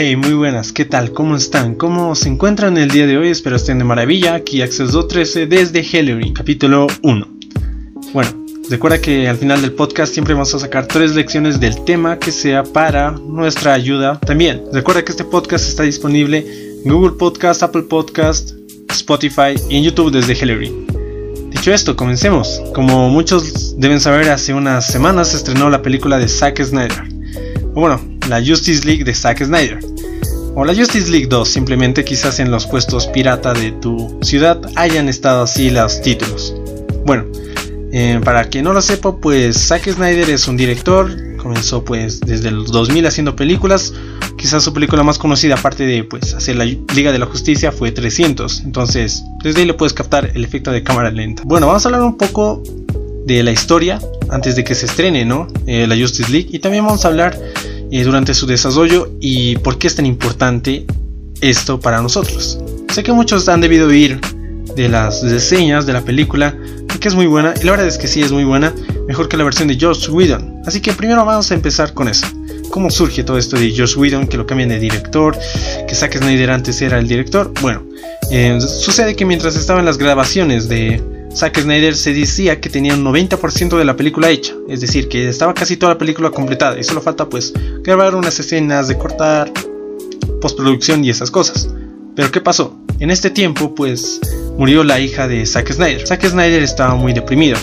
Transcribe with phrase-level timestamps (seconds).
[0.00, 1.12] Hey, muy buenas, ¿qué tal?
[1.12, 1.74] ¿Cómo están?
[1.74, 3.30] ¿Cómo se encuentran el día de hoy?
[3.30, 4.34] Espero estén de maravilla.
[4.34, 7.28] Aquí Access 213 desde Halloween, capítulo 1.
[8.12, 12.20] Bueno, recuerda que al final del podcast siempre vamos a sacar tres lecciones del tema
[12.20, 14.62] que sea para nuestra ayuda también.
[14.72, 16.46] Recuerda que este podcast está disponible
[16.84, 18.52] en Google Podcast, Apple Podcast,
[18.90, 20.86] Spotify y en YouTube desde Halloween.
[21.50, 22.62] Dicho esto, comencemos.
[22.72, 27.02] Como muchos deben saber, hace unas semanas se estrenó la película de Zack Snyder.
[27.74, 29.78] Bueno, la Justice League de Zack Snyder.
[30.60, 35.08] O la Justice League 2, simplemente quizás en los puestos pirata de tu ciudad hayan
[35.08, 36.52] estado así los títulos.
[37.06, 37.26] Bueno,
[37.92, 42.50] eh, para quien no lo sepa, pues Zack Snyder es un director, comenzó pues desde
[42.50, 43.94] los 2000 haciendo películas,
[44.36, 47.92] quizás su película más conocida aparte de pues hacer la Liga de la Justicia fue
[47.92, 51.44] 300, entonces desde ahí le puedes captar el efecto de cámara lenta.
[51.46, 52.64] Bueno, vamos a hablar un poco
[53.26, 55.46] de la historia antes de que se estrene, ¿no?
[55.68, 57.38] Eh, la Justice League y también vamos a hablar
[57.90, 60.86] eh, durante su desarrollo y por qué es tan importante
[61.40, 62.58] esto para nosotros.
[62.92, 64.20] Sé que muchos han debido oír
[64.74, 66.56] de las reseñas de la película,
[67.00, 68.74] que es muy buena, y la verdad es que sí es muy buena,
[69.06, 70.62] mejor que la versión de Josh Whedon.
[70.66, 72.26] Así que primero vamos a empezar con eso.
[72.70, 75.36] ¿Cómo surge todo esto de Josh Whedon, que lo cambian de director,
[75.86, 77.52] que Zack Snyder antes era el director?
[77.62, 77.84] Bueno,
[78.30, 81.02] eh, sucede que mientras estaban las grabaciones de
[81.38, 85.28] Zack Snyder se decía que tenía un 90% de la película hecha, es decir, que
[85.28, 87.52] estaba casi toda la película completada y solo falta pues
[87.84, 89.52] grabar unas escenas de cortar,
[90.40, 91.68] postproducción y esas cosas.
[92.16, 92.76] Pero ¿qué pasó?
[92.98, 94.20] En este tiempo pues
[94.58, 96.04] murió la hija de Zack Snyder.
[96.08, 97.56] Zack Snyder estaba muy deprimido.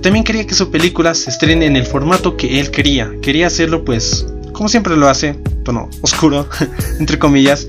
[0.00, 3.12] También quería que su película se estrene en el formato que él quería.
[3.20, 6.48] Quería hacerlo pues como siempre lo hace, tono oscuro,
[6.98, 7.68] entre comillas,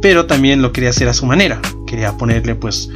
[0.00, 1.60] pero también lo quería hacer a su manera.
[1.86, 2.88] Quería ponerle pues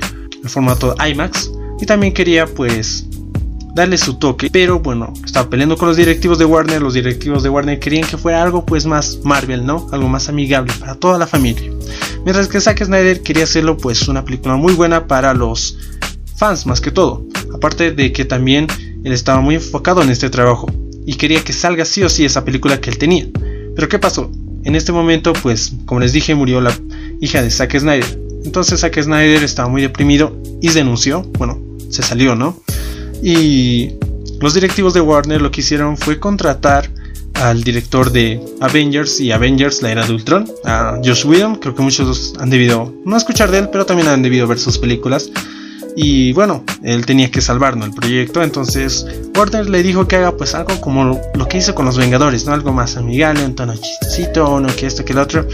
[0.42, 3.06] el formato IMAX y también quería pues
[3.74, 7.48] darle su toque, pero bueno, estaba peleando con los directivos de Warner, los directivos de
[7.48, 9.88] Warner querían que fuera algo pues más Marvel, ¿no?
[9.90, 11.70] Algo más amigable para toda la familia.
[12.24, 15.76] Mientras que Zack Snyder quería hacerlo pues una película muy buena para los
[16.36, 17.26] fans más que todo.
[17.52, 18.68] Aparte de que también
[19.02, 20.70] él estaba muy enfocado en este trabajo
[21.04, 23.26] y quería que salga sí o sí esa película que él tenía.
[23.74, 24.30] Pero ¿qué pasó?
[24.62, 26.72] En este momento pues como les dije murió la
[27.20, 28.23] hija de Zack Snyder.
[28.44, 31.60] Entonces Zack Snyder estaba muy deprimido y denunció, bueno,
[31.90, 32.60] se salió, ¿no?
[33.22, 33.90] Y
[34.40, 36.90] los directivos de Warner lo que hicieron fue contratar
[37.34, 41.82] al director de Avengers y Avengers la era de Ultron, a Josh Whedon, creo que
[41.82, 45.30] muchos han debido no escuchar de él, pero también han debido ver sus películas.
[45.96, 49.06] Y bueno, él tenía que salvarnos el proyecto, entonces
[49.36, 52.52] Warner le dijo que haga pues algo como lo, que hizo con los Vengadores, ¿no?
[52.52, 55.46] Algo más amigable, un tono chistosito, uno que esto que el otro.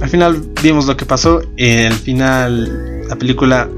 [0.00, 3.68] Al final vimos lo que pasó, el final la película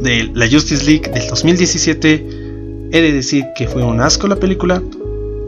[0.00, 2.26] de la Justice League del 2017.
[2.92, 4.82] He de decir que fue un asco la película.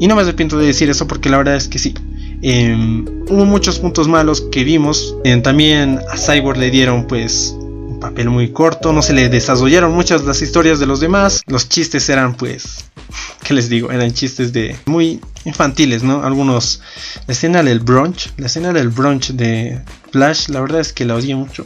[0.00, 1.94] Y no me arrepiento de decir eso porque la verdad es que sí.
[2.40, 5.16] Em, hubo muchos puntos malos que vimos.
[5.24, 7.56] Em, también a Cyborg le dieron pues
[8.00, 8.92] papel muy corto.
[8.92, 11.42] No se le desarrollaron muchas las historias de los demás.
[11.46, 12.84] Los chistes eran pues...
[13.42, 13.90] ¿Qué les digo?
[13.90, 16.22] Eran chistes de muy infantiles, ¿no?
[16.22, 16.80] Algunos...
[17.26, 18.32] La escena del brunch.
[18.36, 19.80] La escena del brunch de
[20.12, 20.48] Flash.
[20.48, 21.64] La verdad es que la odié mucho.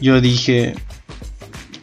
[0.00, 0.74] Yo dije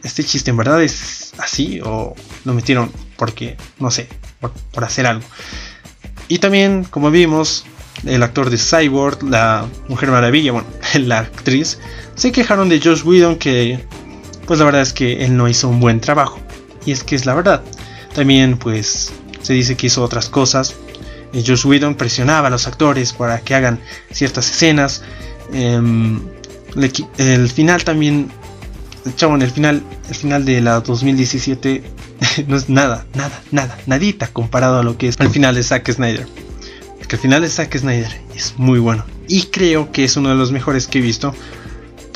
[0.06, 2.14] este chiste en verdad es así o
[2.44, 4.08] lo metieron porque, no sé,
[4.40, 5.24] por, hacer algo.
[6.28, 7.64] Y también, como vimos,
[8.04, 11.78] el actor de Cyborg, la Mujer Maravilla, bueno, la actriz,
[12.16, 13.84] se quejaron de Josh Whedon que,
[14.46, 16.40] pues la verdad es que él no hizo un buen trabajo.
[16.84, 17.62] Y es que es la verdad.
[18.14, 19.12] También, pues,
[19.42, 20.74] se dice que hizo otras cosas.
[21.32, 25.02] Y Josh Whedon presionaba a los actores para que hagan ciertas escenas.
[25.52, 26.20] Em,
[27.18, 28.30] el final también
[29.14, 31.82] chavo, en el final, el final de la 2017
[32.48, 35.90] no es nada, nada, nada, nadita comparado a lo que es el final de Zack
[35.92, 36.26] Snyder.
[36.98, 39.04] Porque el final de Zack Snyder es muy bueno.
[39.28, 41.34] Y creo que es uno de los mejores que he visto.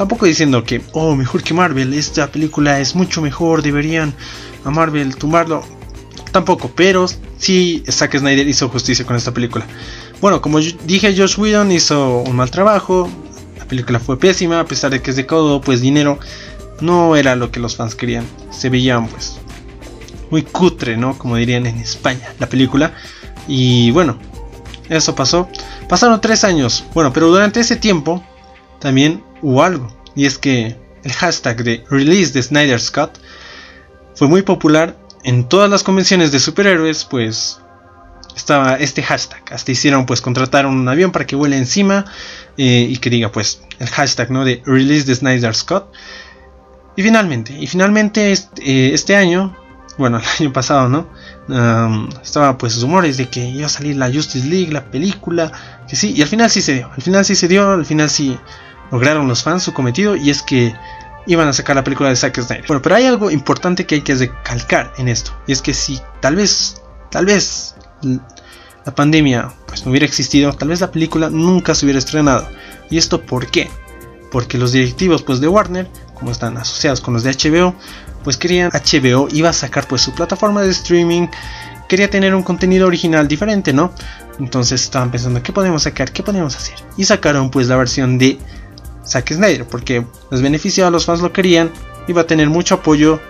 [0.01, 4.15] Tampoco diciendo que, oh, mejor que Marvel, esta película es mucho mejor, deberían
[4.65, 5.63] a Marvel tumbarlo.
[6.33, 7.05] Tampoco, pero
[7.37, 9.67] sí Zack Snyder hizo justicia con esta película.
[10.23, 13.11] Bueno, como dije, Josh Whedon hizo un mal trabajo.
[13.59, 16.19] La película fue pésima, a pesar de que es de codo, pues dinero
[16.81, 18.25] no era lo que los fans querían.
[18.51, 19.37] Se veían pues
[20.31, 21.19] muy cutre, ¿no?
[21.19, 22.95] Como dirían en España, la película.
[23.47, 24.17] Y bueno,
[24.89, 25.47] eso pasó.
[25.91, 26.85] Pasaron tres años.
[26.95, 28.25] Bueno, pero durante ese tiempo
[28.81, 29.95] también hubo algo.
[30.15, 33.19] Y es que el hashtag de Release de Snyder Scott
[34.15, 37.61] fue muy popular en todas las convenciones de superhéroes, pues
[38.37, 39.43] estaba este hashtag.
[39.53, 42.05] Hasta hicieron pues contratar un avión para que vuele encima
[42.57, 44.45] eh, y que diga pues el hashtag ¿no?
[44.45, 45.93] de Release de Snyder Scott.
[46.97, 49.57] Y finalmente, y finalmente este, eh, este año,
[49.99, 51.09] bueno, el año pasado, ¿no?
[52.23, 55.51] Estaba pues rumores de que iba a salir la Justice League, la película,
[55.89, 58.11] que sí, y al final sí se dio, al final sí se dio, al final
[58.11, 58.39] sí
[58.91, 60.75] lograron los fans su cometido y es que
[61.27, 62.65] iban a sacar la película de Zack Snyder.
[62.67, 66.01] Bueno, pero hay algo importante que hay que recalcar en esto, y es que si
[66.21, 66.81] tal vez,
[67.11, 67.75] tal vez
[68.85, 72.49] la pandemia pues no hubiera existido, tal vez la película nunca se hubiera estrenado.
[72.91, 73.71] ¿Y esto por qué?
[74.33, 77.75] Porque los directivos pues de Warner, como están asociados con los de HBO,
[78.23, 81.29] pues querían HBO iba a sacar pues su plataforma de streaming,
[81.89, 83.93] quería tener un contenido original diferente, ¿no?
[84.39, 86.77] Entonces estaban pensando qué podemos sacar, qué podemos hacer.
[86.97, 88.39] Y sacaron pues la versión de
[89.07, 91.71] Zack Snyder, porque les beneficiaba, los fans lo querían,
[92.09, 93.21] iba a tener mucho apoyo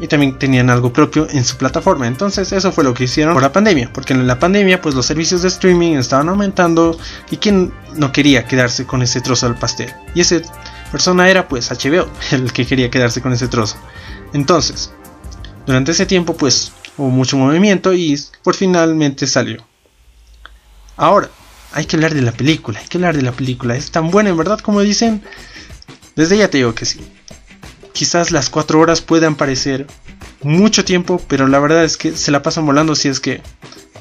[0.00, 2.06] y también tenían algo propio en su plataforma.
[2.06, 5.06] Entonces eso fue lo que hicieron por la pandemia, porque en la pandemia pues los
[5.06, 6.98] servicios de streaming estaban aumentando
[7.30, 9.92] y quién no quería quedarse con ese trozo del pastel.
[10.14, 10.40] Y esa
[10.90, 13.76] persona era pues HBO, el que quería quedarse con ese trozo.
[14.32, 14.92] Entonces,
[15.66, 19.64] durante ese tiempo pues hubo mucho movimiento y por finalmente salió.
[20.96, 21.30] Ahora,
[21.72, 23.76] hay que hablar de la película, hay que hablar de la película.
[23.76, 25.22] Es tan buena en verdad como dicen.
[26.16, 27.00] Desde ya te digo que sí
[28.00, 29.86] quizás las 4 horas puedan parecer
[30.42, 33.42] mucho tiempo, pero la verdad es que se la pasan volando si es que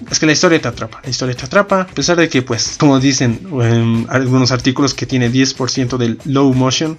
[0.09, 2.75] es que la historia te atrapa, la historia te atrapa, a pesar de que pues
[2.79, 6.97] como dicen en algunos artículos que tiene 10% del low motion,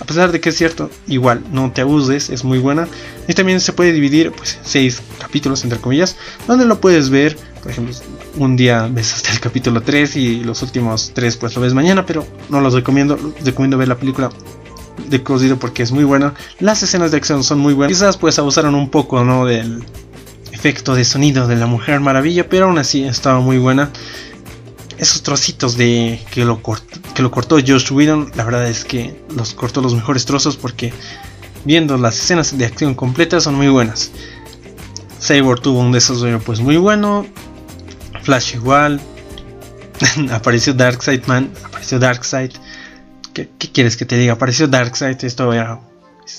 [0.00, 2.88] a pesar de que es cierto, igual no te abuses, es muy buena
[3.28, 6.16] y también se puede dividir pues 6 capítulos entre comillas,
[6.46, 7.94] donde lo puedes ver, por ejemplo,
[8.36, 12.04] un día ves hasta el capítulo 3 y los últimos 3 pues lo ves mañana,
[12.06, 14.30] pero no los recomiendo, recomiendo ver la película
[15.08, 16.34] de cosido porque es muy buena.
[16.58, 17.96] Las escenas de acción son muy buenas.
[17.96, 19.46] Quizás pues abusaron un poco, ¿no?
[19.46, 19.82] Del
[20.62, 23.90] efecto de sonido de la Mujer Maravilla, pero aún así estaba muy buena.
[24.96, 29.54] Esos trocitos de que lo, que lo cortó Josh Whedon, la verdad es que los
[29.54, 30.92] cortó los mejores trozos porque
[31.64, 34.12] viendo las escenas de acción completas son muy buenas.
[35.20, 37.26] Cyborg tuvo un desarrollo pues muy bueno.
[38.22, 39.00] Flash igual.
[40.30, 42.52] apareció Darkseid Man, apareció Darkseid.
[43.34, 44.34] ¿Qué, quieres que te diga?
[44.34, 45.80] Apareció Darkseid, esto era,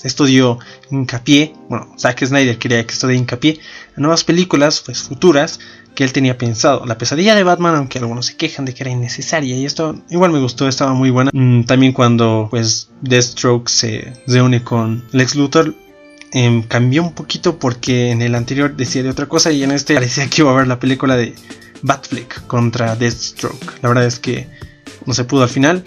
[0.02, 0.58] esto dio
[0.90, 3.60] hincapié, bueno, Zack Snyder quería que esto dé hincapié
[3.96, 5.60] a nuevas películas, pues futuras,
[5.94, 6.84] que él tenía pensado.
[6.86, 10.32] La pesadilla de Batman, aunque algunos se quejan de que era innecesaria, y esto igual
[10.32, 11.30] me gustó, estaba muy buena.
[11.32, 15.74] Mm, también cuando, pues, Deathstroke se reúne con Lex Luthor,
[16.32, 19.94] em, cambió un poquito porque en el anterior decía de otra cosa y en este
[19.94, 21.34] parecía que iba a ver la película de
[21.82, 23.82] Batfleck contra Deathstroke.
[23.82, 24.48] La verdad es que
[25.06, 25.84] no se pudo al final.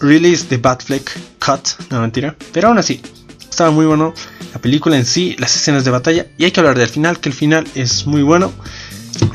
[0.00, 3.00] release the Batfleck Cut, no mentira, pero aún así,
[3.50, 4.14] estaba muy bueno
[4.52, 7.28] la película en sí, las escenas de batalla, y hay que hablar del final, que
[7.28, 8.52] el final es muy bueno.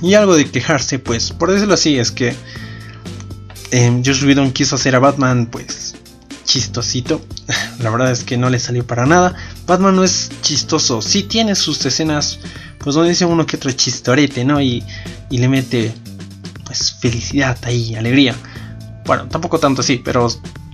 [0.02, 2.36] Y algo de quejarse, pues, por decirlo así, es que
[3.72, 5.96] eh, Josh Whedon quiso hacer a Batman, pues,
[6.46, 7.22] chistosito.
[7.80, 9.36] La verdad es que no le salió para nada.
[9.66, 12.40] Batman no es chistoso, sí tiene sus escenas,
[12.80, 14.62] pues donde dice uno que otro chistorete, ¿no?
[14.62, 14.84] Y,
[15.30, 15.94] y le mete,
[16.66, 18.36] pues, felicidad ahí, alegría.
[19.06, 20.28] Bueno, tampoco tanto así, pero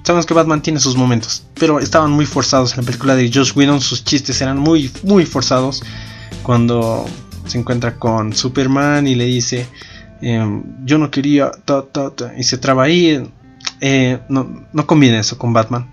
[0.09, 1.43] sabemos que Batman tiene sus momentos.
[1.59, 5.23] Pero estaban muy forzados en la película de Josh Whedon, sus chistes eran muy, muy
[5.23, 5.83] forzados.
[6.41, 7.05] Cuando
[7.45, 9.67] se encuentra con Superman y le dice,
[10.21, 11.51] em, yo no quería,
[12.35, 13.23] y se traba ahí.
[13.81, 15.87] Eh, no, no conviene eso con Batman.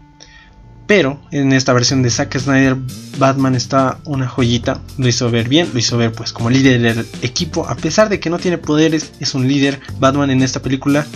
[0.87, 2.79] Pero en esta versión de Zack Snyder,
[3.19, 4.81] Batman está una joyita.
[4.97, 7.69] Lo hizo ver bien, lo hizo ver pues como líder del equipo.
[7.69, 9.79] A pesar de que no tiene poderes, es un líder.
[10.01, 11.07] Batman en esta película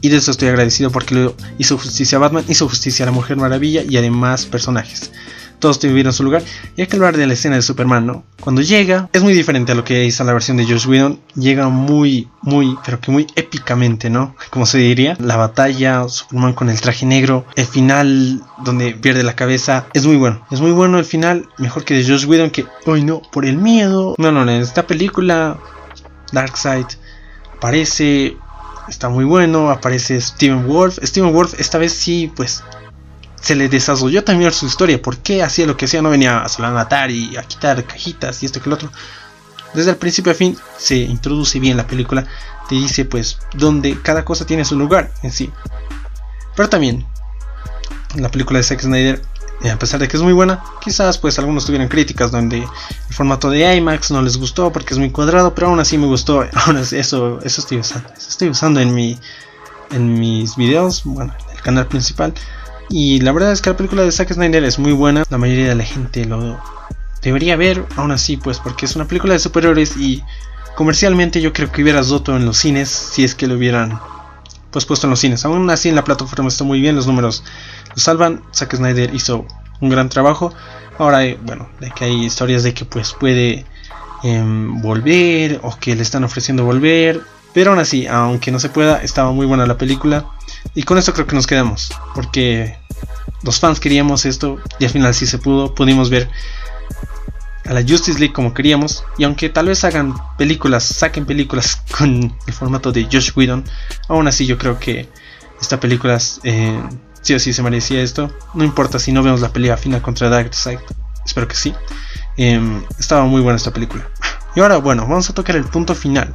[0.00, 3.12] y de eso estoy agradecido porque lo hizo justicia a Batman, hizo justicia a la
[3.12, 5.10] Mujer Maravilla y además personajes.
[5.58, 6.42] Todos tuvieron su lugar.
[6.76, 8.24] Y hay que hablar de la escena de Superman, ¿no?
[8.40, 11.18] Cuando llega, es muy diferente a lo que hizo la versión de Josh Whedon.
[11.34, 14.36] Llega muy, muy, pero que muy épicamente, ¿no?
[14.50, 15.16] Como se diría.
[15.18, 19.86] La batalla, Superman con el traje negro, el final donde pierde la cabeza.
[19.94, 20.46] Es muy bueno.
[20.50, 21.48] Es muy bueno el final.
[21.56, 24.14] Mejor que de Josh Whedon, que, hoy no, por el miedo.
[24.18, 25.58] No, no, en esta película,
[26.32, 26.86] Darkseid
[27.60, 28.36] parece
[28.88, 30.98] está muy bueno, aparece Steven Wolf.
[31.02, 32.62] Steven Wolf esta vez sí, pues
[33.40, 36.70] se le desarrolló también su historia, por qué hacía lo que hacía, no venía a
[36.72, 38.90] matar y a quitar cajitas y esto que lo otro.
[39.74, 42.26] Desde el principio a fin se introduce bien la película,
[42.68, 45.52] te dice pues donde cada cosa tiene su lugar en sí.
[46.56, 47.06] Pero también
[48.16, 49.22] la película de Zack Snyder
[49.62, 53.14] y a pesar de que es muy buena, quizás pues algunos tuvieran críticas donde el
[53.14, 56.44] formato de IMAX no les gustó porque es muy cuadrado, pero aún así me gustó.
[56.66, 58.08] Aún así, eso, eso estoy usando.
[58.16, 59.18] Eso estoy usando en mi
[59.90, 62.34] en mis videos, bueno, en el canal principal.
[62.88, 65.24] Y la verdad es que la película de Zack Snyder es muy buena.
[65.30, 66.60] La mayoría de la gente lo
[67.22, 70.22] debería ver, aún así pues porque es una película de superhéroes y
[70.76, 73.98] comercialmente yo creo que hubiera roto en los cines si es que lo hubieran
[74.76, 75.42] pues puesto en los cines.
[75.46, 77.42] Aún así en la plataforma está muy bien, los números
[77.94, 78.42] lo salvan.
[78.52, 79.46] Zack Snyder hizo
[79.80, 80.52] un gran trabajo.
[80.98, 83.64] Ahora, eh, bueno, de que hay historias de que pues puede
[84.22, 87.22] em, volver o que le están ofreciendo volver.
[87.54, 90.26] Pero aún así, aunque no se pueda, estaba muy buena la película.
[90.74, 91.90] Y con esto creo que nos quedamos.
[92.14, 92.76] Porque
[93.42, 95.74] los fans queríamos esto y al final sí se pudo.
[95.74, 96.28] Pudimos ver
[97.68, 99.04] a la Justice League como queríamos.
[99.18, 103.64] Y aunque tal vez hagan películas, saquen películas con el formato de Josh Whedon,
[104.08, 105.08] aún así yo creo que
[105.60, 106.82] esta película eh,
[107.22, 108.30] sí o sí se merecía esto.
[108.54, 110.78] No importa si no vemos la pelea final contra Darkseid,
[111.24, 111.74] espero que sí.
[112.36, 114.08] Em, estaba muy buena esta película.
[114.54, 116.34] Y ahora, bueno, vamos a tocar el punto final.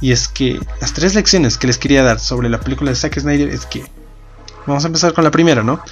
[0.00, 3.18] Y es que las tres lecciones que les quería dar sobre la película de Zack
[3.18, 3.84] Snyder es que.
[4.66, 5.82] Vamos a empezar con la primera, ¿no?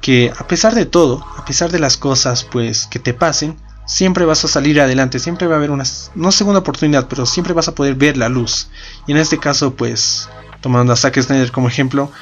[0.00, 3.56] Que a pesar de todo, a pesar de las cosas pues que te pasen,
[3.88, 7.54] siempre vas a salir adelante, siempre va a haber una, no segunda oportunidad, pero siempre
[7.54, 8.68] vas a poder ver la luz.
[9.08, 10.28] Y en este caso, pues,
[10.60, 12.12] tomando a Zack Snyder como ejemplo,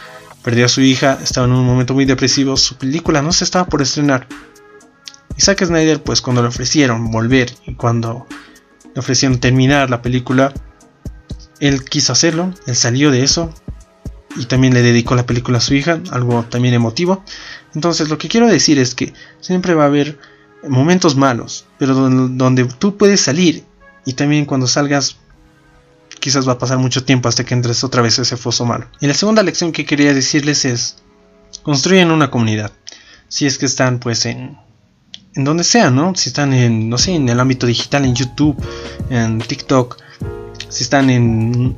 [0.42, 3.66] perdió a su hija, estaba en un momento muy depresivo, su película no se estaba
[3.66, 4.28] por estrenar.
[5.36, 8.28] Y Zack Snyder, pues cuando le ofrecieron volver y cuando
[8.94, 10.54] le ofrecieron terminar la película,
[11.58, 13.52] él quiso hacerlo, él salió de eso
[14.36, 17.24] y también le dedicó la película a su hija, algo también emotivo.
[17.74, 20.16] Entonces lo que quiero decir es que siempre va a haber
[20.68, 23.64] momentos malos, pero donde, tú puedes salir
[24.04, 25.16] y también cuando salgas
[26.20, 28.86] quizás va a pasar mucho tiempo hasta que entres otra vez a ese foso malo.
[29.00, 30.96] Y la segunda lección que quería decirles es
[31.62, 32.72] construyan una comunidad.
[33.28, 34.58] Si es que están pues en
[35.34, 36.14] en donde sea, ¿no?
[36.14, 38.56] Si están en no sé, en el ámbito digital en YouTube,
[39.10, 39.98] en TikTok,
[40.68, 41.76] si están en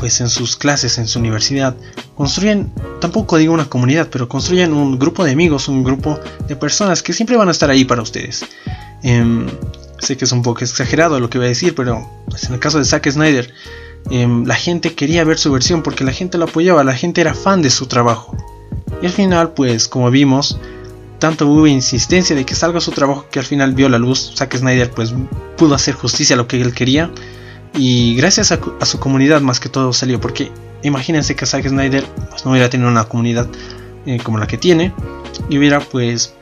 [0.00, 1.76] pues en sus clases, en su universidad,
[2.16, 7.02] construyen, tampoco digo una comunidad, pero construyen un grupo de amigos, un grupo de personas
[7.02, 8.46] que siempre van a estar ahí para ustedes.
[9.02, 9.46] Em,
[9.98, 12.60] sé que es un poco exagerado lo que voy a decir, pero pues, en el
[12.60, 13.52] caso de Zack Snyder,
[14.10, 17.34] em, la gente quería ver su versión porque la gente lo apoyaba, la gente era
[17.34, 18.34] fan de su trabajo.
[19.02, 20.58] Y al final, pues como vimos,
[21.18, 24.32] tanto hubo insistencia de que salga su trabajo que al final vio la luz.
[24.34, 25.12] Zack Snyder pues
[25.58, 27.12] pudo hacer justicia a lo que él quería
[27.74, 30.50] y gracias a, su comunidad más que todo salió, porque
[30.82, 33.48] imagínense que Zack Snyder pues, no hubiera tenido una comunidad
[34.06, 34.92] eh, como la que tiene
[35.48, 36.34] y hubiera pues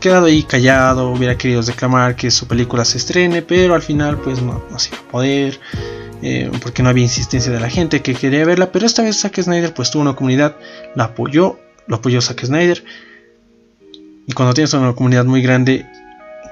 [0.00, 4.40] quedado ahí callado, hubiera querido reclamar que su película se estrene, pero al final pues
[4.40, 5.60] no, no se iba a poder.
[6.20, 9.40] Eh, porque no había insistencia de la gente que quería verla, pero esta vez Zack
[9.40, 10.56] Snyder pues tuvo una comunidad,
[10.96, 12.82] la apoyó, lo apoyó Zack Snyder,
[14.26, 15.86] y cuando tienes una comunidad muy grande,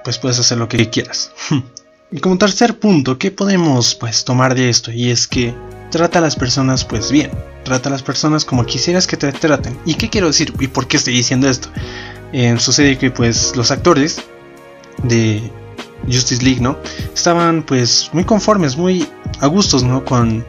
[0.03, 1.33] pues puedes hacer lo que quieras.
[2.13, 4.93] Y como tercer punto, ¿qué podemos pues tomar de esto?
[4.93, 5.55] Y es que
[5.91, 7.31] trata a las personas pues bien,
[7.65, 9.77] trata a las personas como quisieras que te traten.
[9.85, 10.53] ¿Y qué quiero decir?
[10.61, 11.69] ¿Y por qué estoy diciendo esto?
[12.33, 14.23] Eh, sucede que pues los actores
[15.03, 15.51] de
[16.05, 16.79] Justice League, ¿no?
[17.13, 19.09] Estaban pues muy conformes, muy
[19.41, 20.05] a gustos, ¿no?
[20.05, 20.45] Con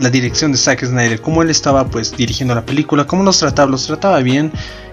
[0.00, 3.70] la dirección de Zack Snyder, cómo él estaba pues dirigiendo la película, cómo los trataba,
[3.70, 4.50] los trataba bien,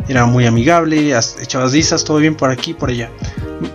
[0.08, 3.10] era muy amigable, echaba risas, todo bien por aquí, por allá.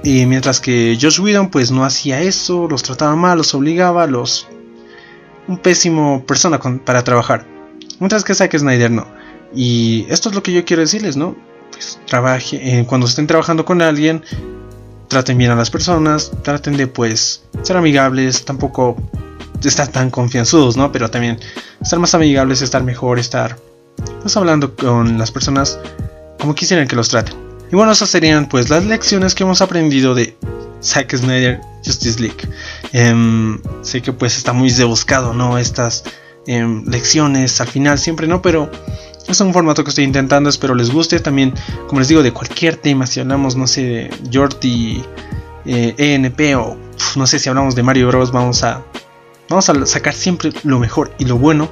[0.04, 4.46] Y mientras que Josh Whedon pues no hacía eso, los trataba mal, los obligaba, los...
[5.48, 7.46] un pésimo persona para trabajar.
[7.98, 9.06] Mientras que Zack Snyder no.
[9.54, 11.36] Y esto es lo que yo quiero decirles, ¿no?
[11.70, 14.22] Pues trabaje, eh, cuando estén trabajando con alguien,
[15.08, 18.96] traten bien a las personas, traten de pues ser amigables, tampoco
[19.62, 20.90] estar tan confianzudos, ¿no?
[20.90, 21.38] Pero también
[21.80, 23.56] estar más amigables, estar mejor, estar
[24.20, 25.78] pues hablando con las personas
[26.38, 27.51] como quisieran que los traten.
[27.72, 30.36] Y bueno, esas serían pues las lecciones que hemos aprendido de
[30.82, 32.36] Zack Snyder Justice League.
[32.92, 35.58] Em, sé que pues está muy rebuscado, ¿no?
[35.58, 36.04] Estas
[36.46, 38.42] em, lecciones al final siempre, ¿no?
[38.42, 38.70] Pero
[39.26, 41.18] es un formato que estoy intentando, espero les guste.
[41.18, 41.54] También,
[41.88, 45.02] como les digo, de cualquier tema, si hablamos, no sé, de Jordi,
[45.64, 46.76] eh, ENP o
[47.16, 48.84] no sé si hablamos de Mario Bros, vamos a
[49.52, 51.70] Vamos a sacar siempre lo mejor y lo bueno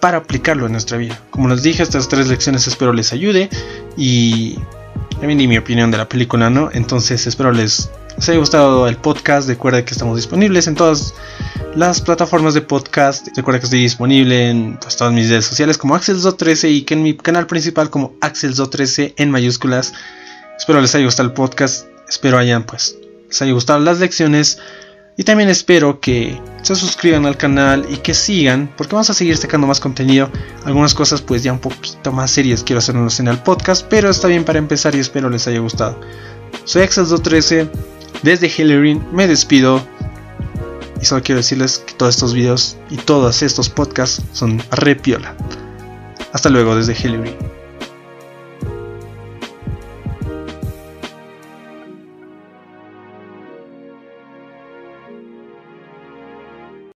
[0.00, 1.18] para aplicarlo en nuestra vida.
[1.30, 3.48] Como les dije, estas tres lecciones espero les ayude
[3.96, 4.58] y
[5.24, 6.70] también di mi opinión de la película, ¿no?
[6.72, 9.48] Entonces espero les, haya gustado el podcast.
[9.48, 11.14] Recuerda que estamos disponibles en todas
[11.74, 13.28] las plataformas de podcast.
[13.36, 17.02] Recuerda que estoy disponible en pues, todas mis redes sociales como AxelZo13 y que en
[17.02, 19.94] mi canal principal como AxelZo13 en mayúsculas.
[20.58, 21.86] Espero les haya gustado el podcast.
[22.08, 22.96] Espero hayan pues
[23.28, 24.58] les haya gustado las lecciones.
[25.16, 29.36] Y también espero que se suscriban al canal y que sigan, porque vamos a seguir
[29.36, 30.28] sacando más contenido.
[30.64, 34.26] Algunas cosas pues ya un poquito más serias quiero hacernos en el podcast, pero está
[34.26, 36.00] bien para empezar y espero les haya gustado.
[36.64, 37.70] Soy Axel213,
[38.22, 39.86] desde Hillary me despido.
[41.00, 45.36] Y solo quiero decirles que todos estos videos y todos estos podcasts son repiola.
[46.32, 47.53] Hasta luego desde Hillary.